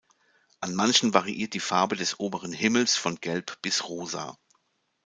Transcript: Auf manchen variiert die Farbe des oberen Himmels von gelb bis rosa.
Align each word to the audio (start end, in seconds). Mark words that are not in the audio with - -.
Auf 0.61 0.71
manchen 0.71 1.13
variiert 1.13 1.53
die 1.53 1.59
Farbe 1.59 1.95
des 1.95 2.19
oberen 2.19 2.53
Himmels 2.53 2.95
von 2.95 3.17
gelb 3.21 3.61
bis 3.61 3.87
rosa. 3.87 4.39